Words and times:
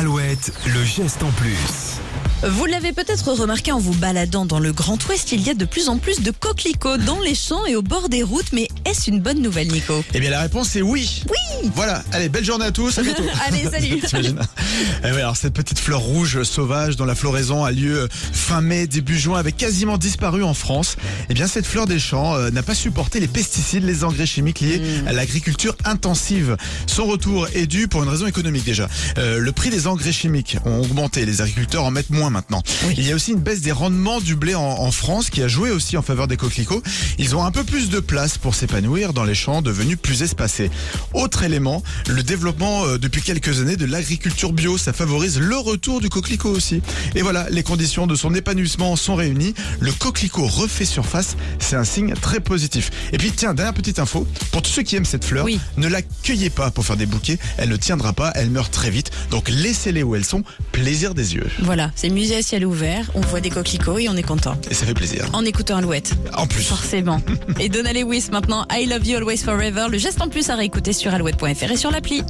Alouette, 0.00 0.50
le 0.64 0.82
geste 0.82 1.22
en 1.22 1.30
plus. 1.32 2.00
Vous 2.42 2.64
l'avez 2.64 2.92
peut-être 2.92 3.32
remarqué 3.32 3.70
en 3.70 3.78
vous 3.78 3.92
baladant 3.92 4.46
dans 4.46 4.60
le 4.60 4.72
Grand 4.72 4.96
Ouest, 5.08 5.32
il 5.32 5.46
y 5.46 5.50
a 5.50 5.54
de 5.54 5.66
plus 5.66 5.90
en 5.90 5.98
plus 5.98 6.22
de 6.22 6.30
coquelicots 6.30 6.96
dans 6.96 7.20
les 7.20 7.34
champs 7.34 7.66
et 7.66 7.76
au 7.76 7.82
bord 7.82 8.08
des 8.08 8.22
routes. 8.22 8.52
Mais 8.54 8.66
est-ce 8.86 9.10
une 9.10 9.20
bonne 9.20 9.42
nouvelle, 9.42 9.68
Nico? 9.68 10.02
Eh 10.14 10.20
bien 10.20 10.30
la 10.30 10.40
réponse 10.40 10.74
est 10.74 10.80
oui. 10.80 11.22
Oui 11.28 11.70
Voilà, 11.74 12.02
allez, 12.12 12.30
belle 12.30 12.44
journée 12.44 12.64
à 12.64 12.72
tous, 12.72 12.96
à 12.96 13.02
bientôt. 13.02 13.24
Allez, 13.46 13.68
salut 13.70 14.00
Eh 15.04 15.12
oui, 15.12 15.18
alors 15.18 15.36
cette 15.36 15.52
petite 15.52 15.78
fleur 15.78 16.00
rouge 16.00 16.42
sauvage 16.44 16.96
dont 16.96 17.04
la 17.04 17.14
floraison 17.14 17.62
a 17.62 17.72
lieu 17.72 18.08
fin 18.10 18.62
mai, 18.62 18.86
début 18.86 19.18
juin, 19.18 19.38
avait 19.38 19.52
quasiment 19.52 19.98
disparu 19.98 20.42
en 20.42 20.54
France. 20.54 20.96
Eh 21.28 21.34
bien 21.34 21.46
cette 21.46 21.66
fleur 21.66 21.86
des 21.86 21.98
champs 21.98 22.36
euh, 22.36 22.50
n'a 22.50 22.62
pas 22.62 22.74
supporté 22.74 23.20
les 23.20 23.28
pesticides, 23.28 23.84
les 23.84 24.02
engrais 24.02 24.24
chimiques 24.24 24.60
liés 24.60 24.80
à 25.06 25.12
l'agriculture 25.12 25.76
intensive. 25.84 26.56
Son 26.86 27.04
retour 27.04 27.48
est 27.52 27.66
dû 27.66 27.86
pour 27.86 28.02
une 28.02 28.08
raison 28.08 28.26
économique 28.26 28.64
déjà. 28.64 28.88
Euh, 29.18 29.38
le 29.38 29.52
prix 29.52 29.68
des 29.68 29.86
engrais 29.86 30.12
chimiques 30.12 30.56
ont 30.64 30.80
augmenté, 30.80 31.26
les 31.26 31.42
agriculteurs 31.42 31.84
en 31.84 31.90
mettent 31.90 32.08
moins 32.08 32.29
maintenant. 32.30 32.62
Oui. 32.86 32.94
Il 32.98 33.06
y 33.06 33.12
a 33.12 33.14
aussi 33.14 33.32
une 33.32 33.40
baisse 33.40 33.60
des 33.60 33.72
rendements 33.72 34.20
du 34.20 34.36
blé 34.36 34.54
en, 34.54 34.62
en 34.62 34.90
France 34.90 35.30
qui 35.30 35.42
a 35.42 35.48
joué 35.48 35.70
aussi 35.70 35.96
en 35.96 36.02
faveur 36.02 36.26
des 36.28 36.36
coquelicots. 36.36 36.82
Ils 37.18 37.36
ont 37.36 37.44
un 37.44 37.50
peu 37.50 37.64
plus 37.64 37.90
de 37.90 38.00
place 38.00 38.38
pour 38.38 38.54
s'épanouir 38.54 39.12
dans 39.12 39.24
les 39.24 39.34
champs 39.34 39.62
devenus 39.62 39.98
plus 40.00 40.22
espacés. 40.22 40.70
Autre 41.14 41.42
élément, 41.42 41.82
le 42.08 42.22
développement 42.22 42.84
euh, 42.86 42.98
depuis 42.98 43.22
quelques 43.22 43.60
années 43.60 43.76
de 43.76 43.84
l'agriculture 43.86 44.52
bio, 44.52 44.78
ça 44.78 44.92
favorise 44.92 45.38
le 45.38 45.56
retour 45.56 46.00
du 46.00 46.08
coquelicot 46.08 46.50
aussi. 46.50 46.82
Et 47.14 47.22
voilà, 47.22 47.48
les 47.50 47.62
conditions 47.62 48.06
de 48.06 48.14
son 48.14 48.34
épanouissement 48.34 48.96
sont 48.96 49.14
réunies. 49.14 49.54
Le 49.80 49.92
coquelicot 49.92 50.46
refait 50.46 50.84
surface, 50.84 51.36
c'est 51.58 51.76
un 51.76 51.84
signe 51.84 52.14
très 52.14 52.40
positif. 52.40 52.90
Et 53.12 53.18
puis 53.18 53.32
tiens, 53.32 53.54
dernière 53.54 53.74
petite 53.74 53.98
info, 53.98 54.26
pour 54.52 54.62
tous 54.62 54.70
ceux 54.70 54.82
qui 54.82 54.96
aiment 54.96 55.04
cette 55.04 55.24
fleur, 55.24 55.44
Oui. 55.44 55.60
ne 55.76 55.88
la 55.88 56.02
cueillez 56.02 56.50
pas 56.50 56.70
pour 56.70 56.84
faire 56.86 56.96
des 56.96 57.06
bouquets, 57.06 57.38
elle 57.58 57.68
ne 57.68 57.76
tiendra 57.76 58.12
pas, 58.12 58.32
elle 58.34 58.50
meurt 58.50 58.72
très 58.72 58.90
vite. 58.90 59.10
Donc 59.30 59.48
laissez-les 59.48 60.02
où 60.02 60.14
elles 60.14 60.24
sont, 60.24 60.42
plaisir 60.72 61.14
des 61.14 61.34
yeux. 61.34 61.46
Voilà, 61.62 61.90
c'est 61.96 62.08
musée 62.20 62.36
à 62.36 62.42
ciel 62.42 62.66
ouvert, 62.66 63.10
on 63.14 63.22
voit 63.22 63.40
des 63.40 63.48
coquelicots 63.48 63.96
et 63.98 64.06
on 64.10 64.14
est 64.14 64.22
content. 64.22 64.54
Et 64.70 64.74
ça 64.74 64.84
fait 64.84 64.92
plaisir. 64.92 65.24
En 65.32 65.42
écoutant 65.46 65.78
Alouette, 65.78 66.12
En 66.34 66.46
plus. 66.46 66.62
forcément. 66.62 67.18
Et 67.58 67.70
Donna 67.70 67.94
Lewis 67.94 68.26
maintenant, 68.30 68.66
I 68.70 68.84
Love 68.84 69.06
You 69.06 69.16
Always 69.16 69.38
Forever, 69.38 69.86
le 69.90 69.96
geste 69.96 70.20
en 70.20 70.28
plus 70.28 70.50
à 70.50 70.54
réécouter 70.54 70.92
sur 70.92 71.14
alouette.fr 71.14 71.70
et 71.70 71.76
sur 71.78 71.90
l'appli. 71.90 72.22